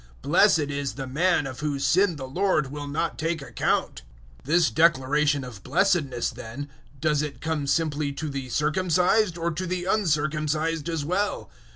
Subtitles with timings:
[0.21, 4.01] 004:008 Blessed is the man of whose sin the Lord will not take account."
[4.39, 9.67] 004:009 This declaration of blessedness, then, does it come simply to the circumcised, or to
[9.67, 11.51] the uncircumcised as well?